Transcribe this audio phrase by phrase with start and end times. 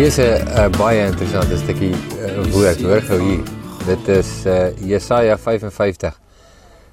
[0.00, 3.42] Hier is 'n uh, baie interessante stukkie uh, woord, hoor gou hier.
[3.84, 6.16] Dit is uh, Jesaja 55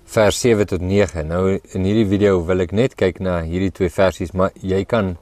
[0.03, 1.23] vers 7 tot 9.
[1.29, 5.13] Nou in hierdie video wil ek net kyk na hierdie twee versies, maar jy kan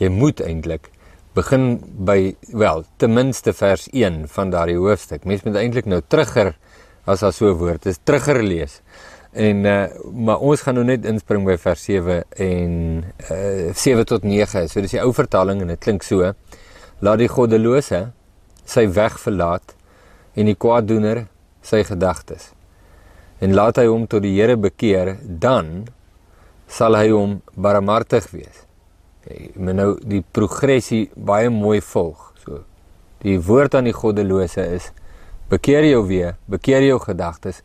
[0.00, 0.88] jy moet eintlik
[1.36, 5.28] begin by wel, ten minste vers 1 van daardie hoofstuk.
[5.28, 6.56] Mens moet eintlik nou terugger
[7.04, 8.80] as daar so 'n woord is, terugger lees.
[9.36, 14.24] En uh, maar ons gaan nou net inspring by vers 7 en uh, 7 tot
[14.24, 14.68] 9.
[14.68, 16.32] So dis die ou vertaling en dit klink so:
[17.00, 18.12] Laat die goddelose
[18.64, 19.74] sy weg verlaat
[20.34, 21.26] en die kwaaddoener
[21.62, 22.52] sy gedagtes.
[23.40, 25.88] En laat hy hom tot die Here bekeer, dan
[26.70, 28.64] sal hy hom barmhartig wees.
[29.28, 32.32] Jy moet nou die progressie baie mooi volg.
[32.44, 32.62] So
[33.24, 34.90] die woord aan die goddelose is:
[35.50, 37.62] bekeer jou weer, bekeer jou gedagtes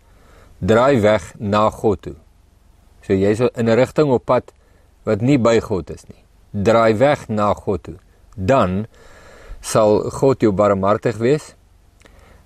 [0.59, 2.15] draai weg na God toe.
[3.01, 4.51] So jy's in 'n rigting op pad
[5.05, 6.23] wat nie by God is nie.
[6.51, 7.97] Draai weg na God toe.
[8.35, 8.87] Dan
[9.61, 11.53] sal God jou barmhartig wees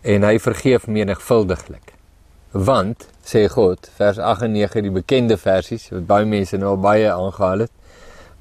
[0.03, 1.93] en hy vergeef menigvuldiglik.
[2.53, 6.81] Want sê God, vers 8 en 9 die bekende versies wat baie mense nou al
[6.83, 7.73] baie aangehaal het.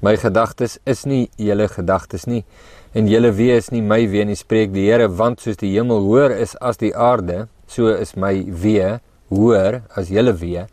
[0.03, 2.43] My gedagtes is nie julle gedagtes nie
[2.93, 6.03] en julle weë is nie my weë nie spreek die Here want soos die hemel
[6.05, 8.99] hoër is as die aarde so is my weë
[9.33, 10.67] hoër as julle wee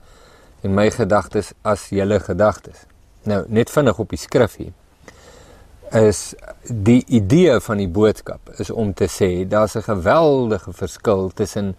[0.64, 2.84] en my gedagtes as julle gedagtes.
[3.24, 4.74] Nou, net vinnig op die skrif hier
[5.92, 11.74] is die idee van die boodskap is om te sê daar's 'n geweldige verskil tussen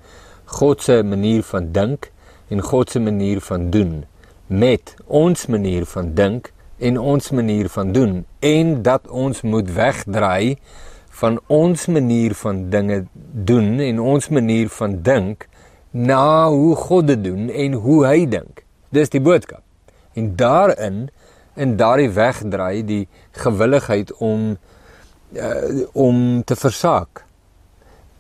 [0.46, 2.12] God se manier van dink
[2.50, 4.06] en God se manier van doen
[4.48, 10.58] met ons manier van dink en ons manier van doen en dat ons moet wegdraai
[11.10, 15.48] van ons manier van dinge doen en ons manier van dink
[15.92, 18.64] na hoe God dit doen en hoe hy dink.
[18.90, 19.64] Dis die boodskap.
[20.14, 21.10] En daarin
[21.56, 24.58] in daardie wegdraai die gewilligheid om
[25.32, 27.26] uh, om te versaak.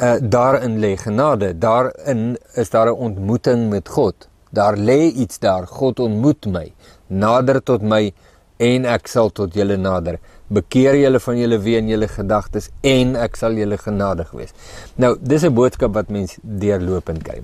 [0.01, 1.57] Uh, daarin lê genade.
[1.57, 4.27] Daarin is daar 'n ontmoeting met God.
[4.49, 5.67] Daar lê iets daar.
[5.67, 6.73] God ontmoet my.
[7.07, 8.13] Nader tot my
[8.57, 10.19] en ek sal tot julle nader.
[10.47, 14.51] Bekeer julle van julle wee en julle gedagtes en ek sal julle genadig wees.
[14.95, 17.41] Nou, dis 'n boodskap wat mens deurlopend kry.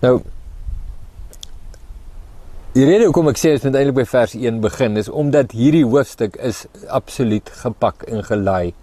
[0.00, 0.22] Nou
[2.76, 5.86] Die rede hoekom ek sê ons moet eintlik by vers 1 begin is omdat hierdie
[5.88, 8.74] hoofstuk is absoluut gepak en gelaai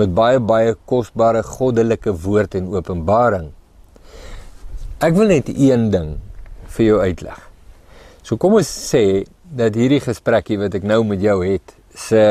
[0.00, 3.44] met baie baie kosbare goddelike woord en openbaring.
[4.98, 6.08] Ek wil net een ding
[6.74, 7.38] vir jou uitleg.
[8.26, 12.24] So kom ons sê dat hierdie gesprekkie wat ek nou met jou het se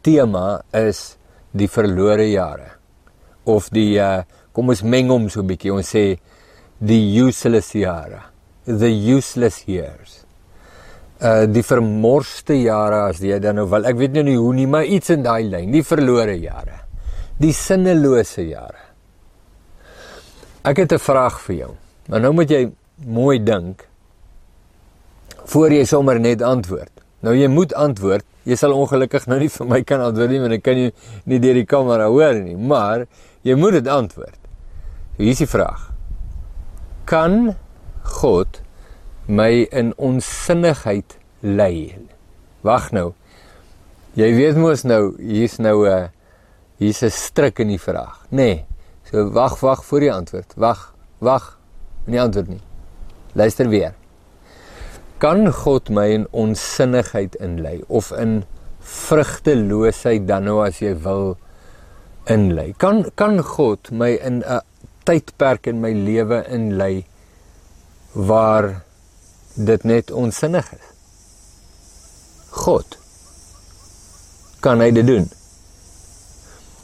[0.00, 1.18] tema is
[1.52, 2.70] die verlore jare
[3.44, 4.24] of die uh,
[4.56, 6.16] kom ons meng hom so 'n bietjie ons sê
[6.80, 8.24] die useless jare
[8.64, 10.19] the useless years
[11.20, 13.84] uh die vermorste jare as jy dan nou wil.
[13.84, 16.80] Ek weet nou nie hoe nie maar iets in daai lyn die verlore jare
[17.40, 18.82] die sinnelose jare.
[20.64, 21.72] Ek het 'n vraag vir jou.
[22.08, 22.72] Maar nou moet jy
[23.06, 23.88] mooi dink
[25.44, 26.90] voor jy sommer net antwoord.
[27.20, 28.24] Nou jy moet antwoord.
[28.44, 30.92] Jy sal ongelukkig nou nie vir my kan antwoord nie want ek kan jy
[31.24, 32.56] nie deur die kamera hoor nie.
[32.56, 33.06] Maar
[33.42, 34.40] jy moet dit antwoord.
[35.16, 35.92] So hier is die vraag.
[37.04, 37.56] Kan
[38.02, 38.60] God
[39.30, 41.94] my in onsinnigheid lei.
[42.66, 43.12] Wag nou.
[44.18, 46.10] Jy weet mos nou, hier's nou 'n
[46.78, 48.36] hier's 'n stryk in die vraag, nê?
[48.36, 48.66] Nee.
[49.10, 50.52] So wag, wag vir die antwoord.
[50.56, 51.58] Wag, wag.
[52.06, 52.62] Nie antwoord nie.
[53.34, 53.94] Luister weer.
[55.18, 58.44] Kan God my in onsinnigheid inlei of in
[58.80, 61.36] vrugteloosheid dan nou as jy wil
[62.26, 62.72] inlei?
[62.78, 64.60] Kan kan God my in 'n
[65.04, 67.04] tydperk in my lewe inlei
[68.14, 68.82] waar
[69.54, 70.86] dit net onsinnig is.
[72.50, 72.98] God
[74.60, 75.28] kan hy dit doen.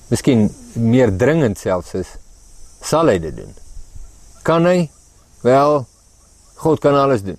[0.09, 0.47] Miskien
[0.79, 2.13] meer dringend selfs is
[2.87, 3.53] sal hy dit doen.
[4.47, 4.87] Kan hy?
[5.43, 5.83] Wel,
[6.63, 7.39] God kan alles doen.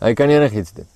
[0.00, 0.88] Hy kan enigiets doen.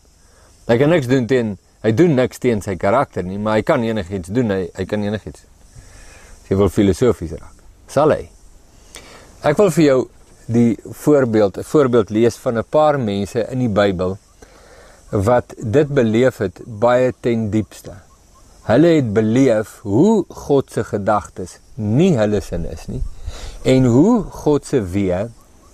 [0.69, 3.83] Hy kan niks doen teen hy doen niks teen sy karakter nie, maar hy kan
[3.85, 4.55] enigiets doen.
[4.55, 5.45] Hy hy kan enigiets.
[6.49, 7.59] Jy wil filosofies raak.
[7.91, 8.23] Sal hy?
[9.45, 9.99] Ek wil vir jou
[10.47, 14.19] die voorbeeld, 'n voorbeeld lees van 'n paar mense in die Bybel
[15.11, 17.93] wat dit beleef het baie ten diepste.
[18.63, 23.03] Hulle het beleef hoe God se gedagtes nie hulle sin is nie
[23.63, 25.29] en hoe God se weë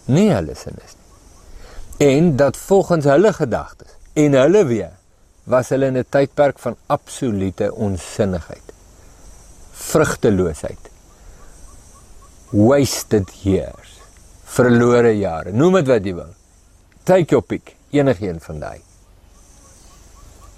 [0.04, 2.08] nie hulle sin is nie.
[2.10, 4.90] En dat volgens hulle gedagtes en hulle weë
[5.44, 8.72] was hulle in 'n tydperk van absolute onsinnigheid.
[9.72, 10.90] Vrugteloosheid
[12.50, 13.99] wasted years.
[14.50, 15.52] Verlore jare.
[15.54, 16.30] Noem dit wat jy wil.
[17.06, 18.80] Take your pick, enige een van daai.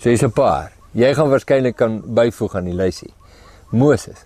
[0.01, 0.73] So is 'n paar.
[0.93, 3.15] Jy gaan waarskynlik kan byvoeg aan die lysie.
[3.71, 4.25] Moses.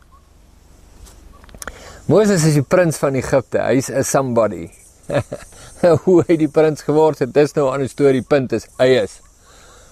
[2.06, 3.58] Moses is die prins van Egipte.
[3.58, 4.70] Hy's 'n somebody.
[6.04, 8.22] Hoe hy die prins geword het, dis nou 'n ander storie.
[8.22, 9.20] Punt is hy is.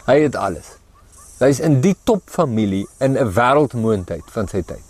[0.07, 0.79] Hy het alles.
[1.39, 4.87] Hy's in die topfamilie in 'n wêreldmoondheid van sy tyd.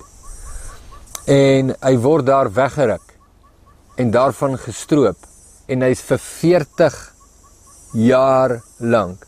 [1.27, 3.14] En hy word daar weggeruk
[3.97, 5.17] en daarvan gestroop
[5.71, 6.97] en hy's vir 40
[7.95, 9.27] jaar lank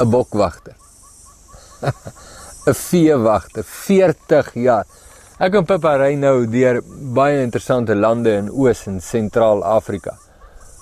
[0.00, 0.76] 'n bokwagter.
[2.66, 4.86] 'n Veewagter, 40 jaar.
[5.38, 6.80] Ek en Pippa ry nou deur
[7.14, 10.16] baie interessante lande in Oos en Sentraal-Afrika.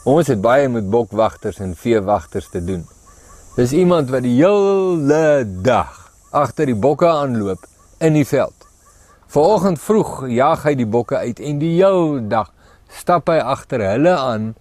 [0.05, 2.87] Ons het baie met bokwagters en veewagters te doen.
[3.57, 7.67] Dis iemand wat die hele dag agter die bokke aanloop
[8.01, 8.67] in die veld.
[9.33, 12.51] Vanoggend vroeg jaag hy die bokke uit en die hele dag
[12.93, 14.53] stap hy agter hulle aan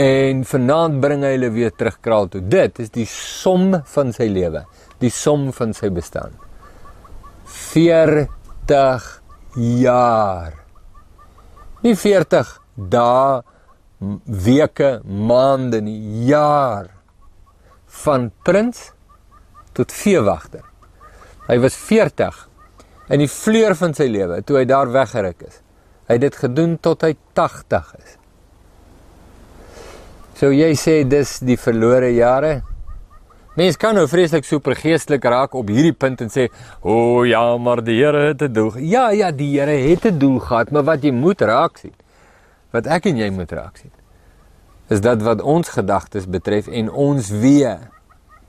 [0.00, 2.40] en vanaand bring hy hulle weer terug kraal toe.
[2.40, 4.64] Dit is die som van sy lewe,
[5.02, 6.36] die som van sy bestaan.
[7.50, 9.10] 40
[9.82, 10.56] jaar.
[11.84, 12.54] Nie 40
[12.90, 13.40] dae,
[14.24, 15.98] weke, maande nie,
[16.28, 16.88] jaar
[18.04, 18.90] van prins
[19.76, 20.64] tot veewagter.
[21.48, 22.46] Hy was 40
[23.10, 25.58] in die vleur van sy lewe toe hy daar weggeruk is.
[26.10, 28.14] Hy het dit gedoen tot hy 80 is.
[30.40, 32.64] So jy sê dis die verlore jare.
[33.54, 36.48] Mens kan nou vreeslik super geestelik raak op hierdie punt en sê,
[36.82, 36.90] "O
[37.20, 40.40] oh, ja, maar die Here het 'n doel." Ja, ja, die Here het 'n doel
[40.40, 41.94] gehad, maar wat jy moet raak sien,
[42.72, 43.92] wat ek en jy moet raak sien,
[44.88, 47.78] is dat wat ons gedagtes betref en ons weet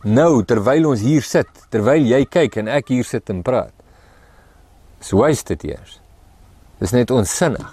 [0.04, 3.74] nou terwyl ons hier sit, terwyl jy kyk en ek hier sit en praat.
[5.00, 6.01] Is wasted years.
[6.82, 7.70] Dis net onsinnig.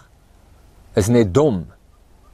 [0.99, 1.63] Is net dom.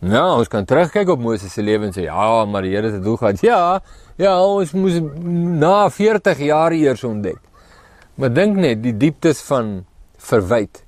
[0.04, 2.98] Nou, ons kan terugkyk op Moses se lewe en sê ja, maar die Here het
[2.98, 3.40] dit doel gehad.
[3.46, 3.60] Ja,
[4.20, 4.98] ja, ons moes
[5.62, 7.38] na 40 jaar eers ontdek.
[8.20, 9.84] Maar dink net die dieptes van
[10.20, 10.82] verwyd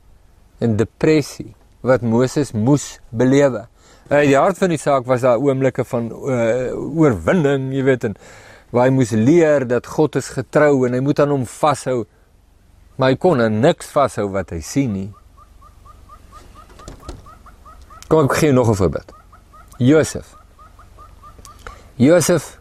[0.62, 1.52] en depressie
[1.86, 3.64] wat Moses moes belewe.
[4.10, 8.14] In die hart van die saak was daar oomblikke van uh, oorwinning, jy weet, en
[8.74, 12.04] waar hy moes leer dat God is getrou en hy moet aan hom vashou.
[12.96, 15.08] Maar hy kon aan niks vashou wat hy sien nie.
[18.08, 19.12] Kom ek gee nog 'n voorbeeld.
[19.78, 20.36] Josef.
[21.94, 22.58] Josef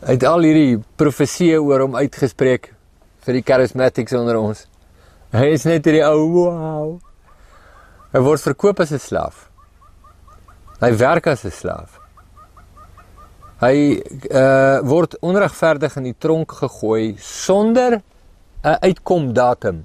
[0.00, 2.74] het al hierdie profeseë oor hom uitgespreek
[3.24, 4.66] vir die charismatics onder ons.
[5.32, 7.00] Hy is net hierdie ou wow.
[8.12, 9.50] Hy word verkoop as 'n slaaf.
[10.80, 11.98] Hy werk as 'n slaaf.
[13.60, 18.02] Hy uh word onregverdig in die tronk gegooi sonder
[18.62, 19.84] 'n uitkomdatum.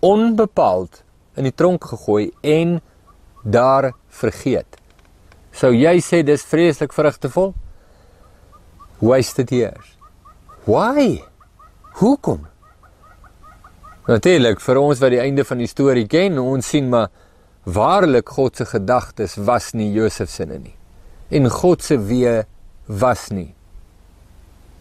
[0.00, 1.02] Onbepaald
[1.36, 2.80] in die tronk gegooi en
[3.42, 4.78] daar vergeet.
[5.52, 7.54] Sou jy sê dis vreeslik vrugtevol?
[9.00, 9.96] Wasted years.
[10.66, 11.22] Why?
[12.00, 12.46] Hoekom?
[14.08, 17.08] Natuurlik vir ons wat die einde van die storie ken, ons sien maar
[17.64, 20.74] waarlik God se gedagtes was nie Josef se nie.
[21.30, 22.42] En God se weë
[22.88, 23.52] was nie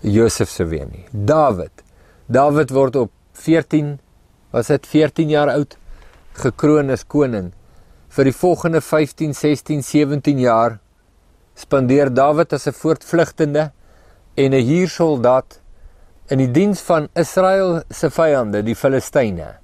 [0.02, 1.06] Josef se weë nie.
[1.12, 1.84] Dawid.
[2.32, 3.98] Dawid word op 14
[4.54, 5.76] was dit 14 jaar oud
[6.40, 7.52] gekroon as koning.
[8.10, 10.80] Vir die volgende 15, 16, 17 jaar
[11.60, 13.72] spandeer Dawid as 'n voortvlugtende
[14.36, 15.60] en 'n huursoldaat
[16.30, 19.58] in die diens van Israel se vyande, die Filistyne.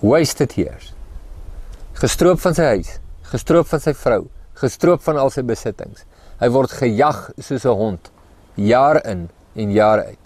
[0.00, 0.94] Wasted years.
[1.92, 6.04] Gestroop van sy huis, gestroop van sy vrou, gestroop van al sy besittings.
[6.40, 8.10] Hy word gejag soos 'n hond
[8.54, 10.18] jaar in en jaar uit.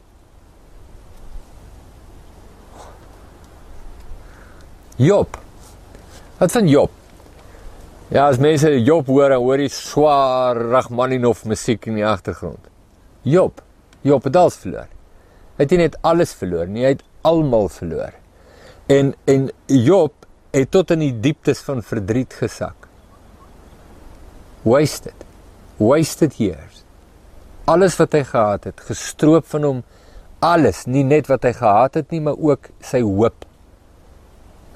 [4.97, 5.50] Job.
[6.41, 6.91] Wat van Job?
[8.09, 12.71] Ja, as mense Job hoor, hoor jy swaar Rachmaninov musiek in die agtergrond.
[13.29, 13.61] Job.
[14.09, 14.87] Job het alles verloor.
[15.59, 18.17] Hy het nie net alles verloor nie, hy het almal verloor.
[18.89, 20.25] En en Job
[20.57, 22.89] het tot in die dieptes van verdriet gesak.
[24.65, 25.29] Wasted.
[25.77, 26.81] Wasted years.
[27.69, 29.85] Alles wat hy gehad het, gestroop van hom
[30.41, 33.45] alles, nie net wat hy gehad het nie, maar ook sy hoop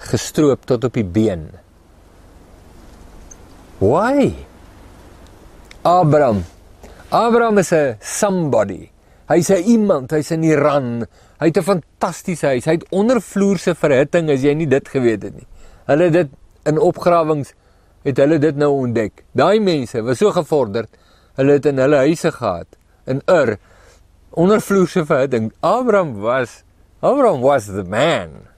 [0.06, 1.48] gestroop tot op die been.
[3.78, 4.32] Why?
[5.82, 6.44] Abraham.
[7.10, 8.90] Abraham is 'n somebody.
[9.28, 11.06] Hy's 'n iemand, hy's in Iran.
[11.38, 12.64] Hy het 'n fantastiese huis.
[12.64, 15.46] Hy het ondervloerse verhitting as jy nie dit geweet het nie.
[15.86, 16.28] Hulle dit
[16.64, 17.52] in opgrawings
[18.04, 19.24] het hulle dit nou ontdek.
[19.32, 20.88] Daai mense was so gevorderd.
[21.36, 22.66] Hulle het in hulle huise gehad
[23.06, 23.58] in Ur
[24.30, 25.52] ondervloerse verhitting.
[25.60, 26.62] Abraham was
[27.00, 28.48] Abraham was the man.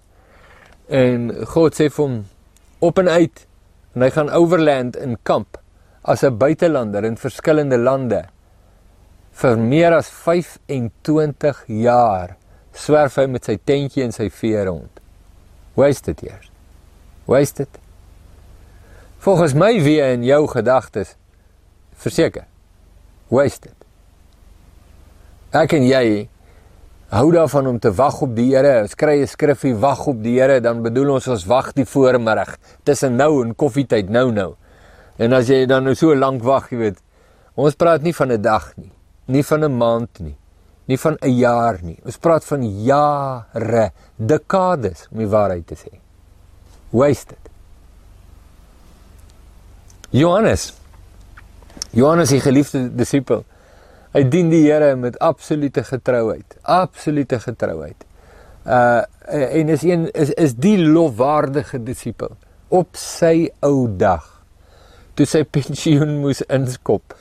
[0.88, 2.16] En God sê vir hom
[2.78, 3.46] op en uit
[3.96, 5.58] en hy gaan overland in kamp
[6.02, 8.26] as 'n buitelander in verskillende lande
[9.32, 12.36] vir meer as 25 jaar
[12.72, 15.00] swerf hy met sy tentjie en sy vee rond.
[15.74, 16.50] Wasted years.
[17.26, 17.68] Wasted.
[19.18, 21.16] Volgens my wie in jou gedagtes
[21.96, 22.46] verseker.
[23.28, 23.74] Wasted.
[25.52, 26.28] Ek en jy
[27.08, 28.82] hou daarvan om te wag op die Here.
[28.82, 32.56] Ons kry 'n skrifgie wag op die Here, dan bedoel ons ons wag die voormiddag
[32.84, 34.54] tussen nou en koffietyd nou nou.
[35.18, 36.98] En as jy dan nou so lank wag, jy weet,
[37.54, 38.92] ons praat nie van 'n dag nie,
[39.26, 40.36] nie van 'n maand nie,
[40.86, 41.98] nie van 'n jaar nie.
[42.04, 45.98] Ons praat van jare, dekades om die waarheid te sê.
[46.90, 47.38] Wasted.
[50.10, 50.74] Johannes.
[51.92, 53.44] Johannes die geliefde disipel.
[54.16, 58.06] Hy dien die Here met absolute getrouheid, absolute getrouheid.
[58.64, 62.36] Uh en is een is is die lofwaardige disipel
[62.70, 64.22] op sy ou dag
[65.18, 67.16] toe sy pensioen moes inskop.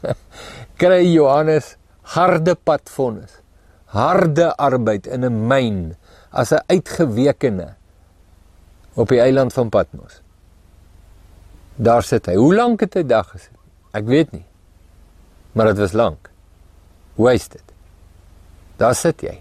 [0.80, 1.74] Kry Johannes
[2.16, 3.36] harde padvonnis,
[3.92, 5.78] harde arbeid in 'n myn
[6.32, 7.68] as 'n uitgewekene
[8.96, 10.22] op die eiland van Patmos.
[11.76, 12.34] Daar sit hy.
[12.34, 13.56] Hoe lank het hy dag gesit?
[13.92, 14.46] Ek weet nie.
[15.52, 16.29] Maar dit was lank
[17.16, 17.64] wasted.
[18.78, 19.36] Daar sit jy.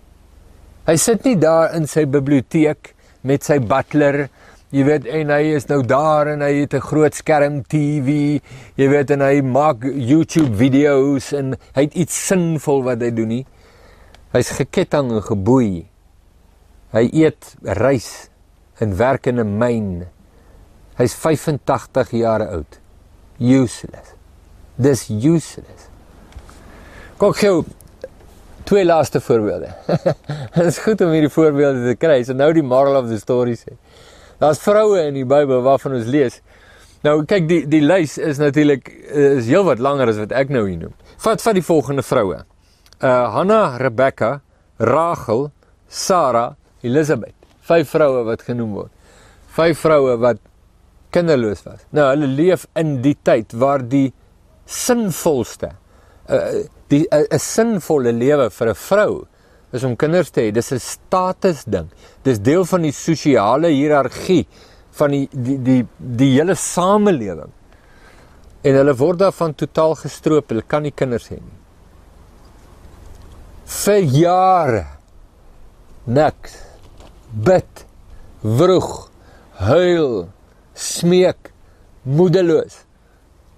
[0.90, 4.28] Hy sit nie daar in sy biblioteek met sy butler,
[4.74, 8.42] jy weet en hy is nou daar en hy het 'n groot skerm TV,
[8.76, 13.28] jy weet en hy maak YouTube video's en hy het iets sinvol wat hy doen
[13.28, 13.46] nie.
[14.34, 15.86] Hy's geketting en geboei.
[16.94, 18.30] Hy eet rys
[18.80, 20.08] en werk in 'n myn.
[20.98, 22.80] Hy's 85 jaar oud.
[23.40, 24.14] Useless.
[24.76, 25.89] Dis useless.
[27.20, 27.66] Kom gou
[28.64, 29.74] twee laaste voorbeelde.
[30.56, 32.22] Dit is goed om hierdie voorbeelde te kry.
[32.24, 33.76] So nou die moral of the story sê.
[34.40, 36.38] Daar's vroue in die Bybel waarvan ons lees.
[37.04, 40.80] Nou kyk die die lys is natuurlik is heelwat langer as wat ek nou hier
[40.86, 40.96] noem.
[41.20, 42.40] Vat vat die volgende vroue.
[43.04, 44.32] Uh Hanna, Rebekka,
[44.80, 45.50] Rachel,
[45.92, 46.54] Sara,
[46.88, 47.36] Elisabeth.
[47.68, 48.96] Vyf vroue wat genoem word.
[49.60, 50.40] Vyf vroue wat
[51.12, 51.84] kinderloos was.
[51.92, 54.08] Nou hulle leef in die tyd waar die
[54.64, 55.76] sinvolste
[56.32, 59.28] uh die 'n sinvolle lewe vir 'n vrou
[59.72, 60.52] is om kinders te hê.
[60.52, 61.90] Dis 'n status ding.
[62.24, 64.46] Dis deel van die sosiale hiërargie
[64.92, 67.52] van die die die die hele samelewing.
[68.62, 70.50] En hulle word daarvan totaal gestroop.
[70.50, 71.58] Hulle kan nie kinders hê nie.
[73.66, 74.86] Vir jare
[76.06, 76.58] niks.
[77.30, 77.86] Bid,
[78.42, 79.10] vroeg,
[79.54, 80.30] huil,
[80.74, 81.52] smeek,
[82.04, 82.80] moedeloos.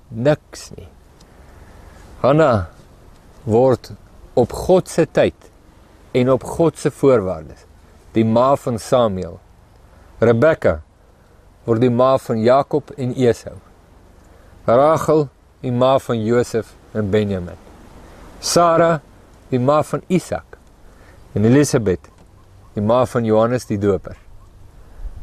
[0.09, 0.89] Niks nie.
[2.21, 2.67] Hanna
[3.43, 3.91] word
[4.33, 5.50] op God se tyd
[6.12, 7.65] en op God se voorwaardes
[8.15, 9.38] die ma van Samuel.
[10.19, 10.81] Rebekka
[11.65, 13.55] word die ma van Jakob en Esau.
[14.67, 15.29] Rachel
[15.63, 17.57] die ma van Josef en Benjamin.
[18.41, 19.00] Sara
[19.51, 20.57] die ma van Isak
[21.36, 22.10] en Elisabeth
[22.75, 24.17] die ma van Johannes die Doper.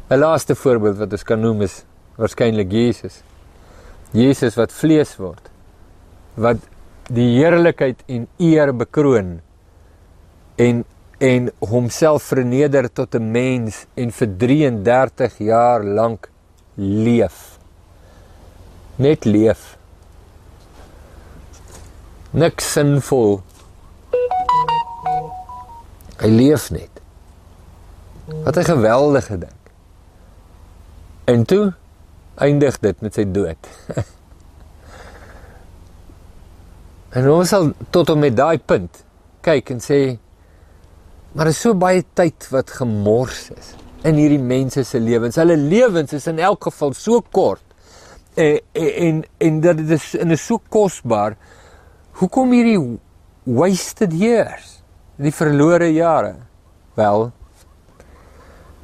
[0.09, 1.83] 'n Laaste voorbeeld wat ons kan noem is
[2.17, 3.21] waarskynlik Jesus.
[4.11, 5.49] Jesus wat vlees word.
[6.33, 6.57] Wat
[7.09, 9.39] die heerlikheid en eer bekroon
[10.61, 10.85] en
[11.19, 16.29] en homself verneder tot 'n mens en vir 33 jaar lank
[16.75, 17.59] leef.
[18.95, 19.77] Net leef.
[22.31, 23.41] Niks sinvol.
[26.19, 27.01] Hy leef net.
[28.43, 29.59] Wat 'n geweldige ding.
[31.25, 31.73] En toe
[32.35, 33.67] eindig dit met sy dood.
[37.09, 39.03] En ons sal tot en met daai punt
[39.45, 40.01] kyk en sê
[41.33, 43.73] maar er is so baie tyd wat gemors is
[44.07, 45.37] in hierdie mense se lewens.
[45.39, 47.63] Hulle lewens is in elk geval so kort.
[48.39, 51.35] En en en dat dit is in 'n so kosbaar.
[52.11, 52.99] Hoekom hierdie
[53.43, 54.81] wasted years?
[55.17, 56.35] Die verlore jare.
[56.95, 57.31] Wel,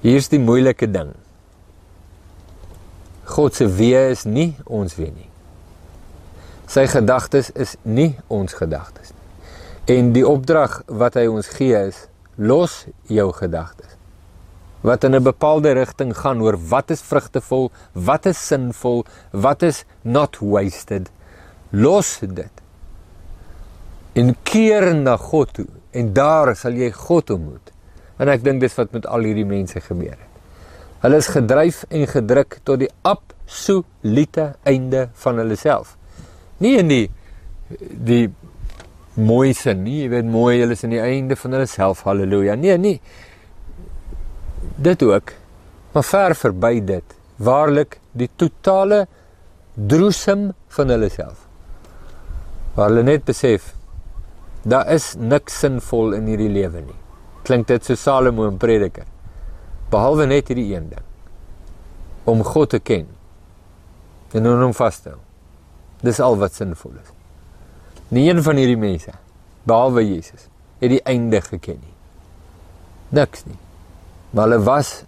[0.01, 1.13] hier's die moeilike ding.
[3.24, 5.35] God se weë is nie ons weë nie.
[6.75, 9.22] Sy gedagtes is nie ons gedagtes nie.
[9.96, 12.01] En die opdrag wat hy ons gee is:
[12.36, 13.94] los jou gedagtes.
[14.84, 19.86] Wat in 'n bepaalde rigting gaan oor wat is vrugtevol, wat is sinvol, wat is
[20.01, 21.10] not wasted.
[21.72, 22.51] Los dit.
[24.13, 27.72] En keer na God toe en daar sal jy God ontmoet.
[28.17, 30.32] En ek dink dis wat met al hierdie mense gebeur het.
[31.00, 35.98] Hulle is gedryf en gedruk tot die absolute einde van hulle self.
[36.63, 37.05] Nie in die
[37.79, 38.29] die
[39.15, 42.03] mooi sin nie, jy weet mooi, hulle is aan die einde van hulle self.
[42.05, 42.55] Halleluja.
[42.59, 43.00] Nee, nee.
[44.75, 45.33] Dit ook.
[45.95, 47.15] Maar ver verby dit.
[47.38, 49.05] Waarlik die totale
[49.75, 51.47] droesem van hulle self.
[52.75, 53.74] Waar hulle net besef
[54.65, 56.97] Daar is niks sinvol in hierdie lewe nie.
[57.45, 59.05] Klink dit so Salomo in Prediker?
[59.93, 61.03] Behalwe net hierdie een ding.
[62.25, 63.05] Om God te ken
[64.33, 65.21] en om hom vas te hou.
[66.04, 67.12] Dis al wat sinvol is.
[68.10, 69.14] Nie een van hierdie mense
[69.66, 70.48] behalwe Jesus
[70.80, 71.94] het die einde geken nie.
[73.16, 73.58] Niks nie.
[74.32, 75.04] Maar hulle was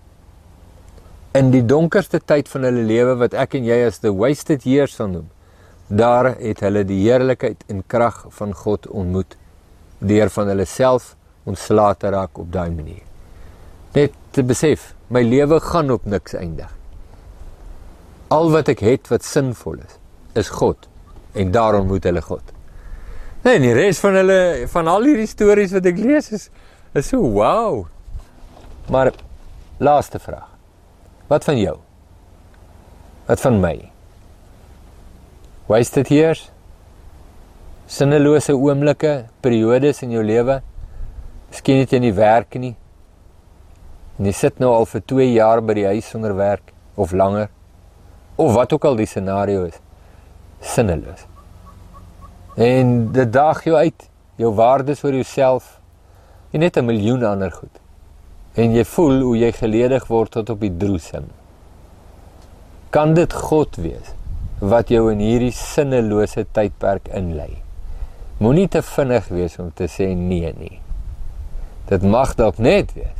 [1.37, 4.95] in die donkerste tyd van hulle lewe wat ek en jy as the wasted years
[4.97, 5.27] sal noem.
[5.87, 9.37] Daar het hulle die heerlikheid en krag van God ontmoet
[9.99, 11.13] deur van hulle self
[11.47, 13.03] ontslae te raak op daai manier.
[13.95, 16.71] Net te besef, my lewe gaan op niks eindig.
[18.33, 19.95] Al wat ek het wat sinvol is,
[20.37, 20.87] is God
[21.37, 22.53] en daarom moet hulle God.
[23.45, 24.39] Nee, die res van hulle
[24.71, 26.49] van al hierdie stories wat ek lees is
[26.97, 27.85] is so wow.
[28.89, 29.11] Maar
[29.83, 30.49] laaste vraag.
[31.27, 31.75] Wat van jou?
[33.27, 33.75] Wat van my?
[35.67, 36.47] Wasted years?
[37.87, 40.61] Sinnelose oomblikke, periodes in jou lewe?
[41.51, 42.73] Miskien het jy nie werk nie.
[44.17, 47.51] En jy sit nou al vir 2 jaar by die huis sonder werk of langer.
[48.39, 49.77] Of wat ook al die scenario is.
[50.59, 51.25] Sinneloos.
[52.57, 55.79] En dit daag jou uit, jou waardes oor jouself
[56.51, 57.79] en net 'n miljoen ander goed.
[58.53, 61.25] En jy voel hoe jy geledig word tot op die droesem.
[62.89, 64.13] Kan dit God wees
[64.59, 67.57] wat jou in hierdie sinnelose tydperk inlei?
[68.37, 70.79] Moenie te vinnig wees om te sê nee nie.
[71.85, 73.17] Dit mag dalk net wees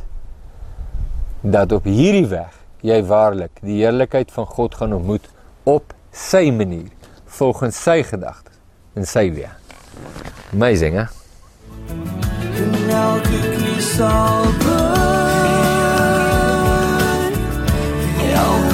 [1.40, 5.28] dat op hierdie weg jy waarlik die heerlikheid van God gaan ontmoet
[5.64, 6.90] op sy manier,
[7.28, 8.52] volgens zijn gedachten
[8.92, 9.56] en zijn weer.
[10.52, 11.04] Amazing, hè?
[12.62, 14.44] In elke knie zal
[18.20, 18.67] in elke